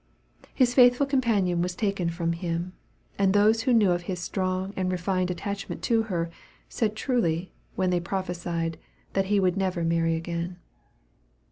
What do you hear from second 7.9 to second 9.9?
they prophesied, that he would never